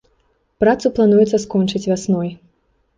[0.63, 2.29] Працу плануецца скончыць вясной.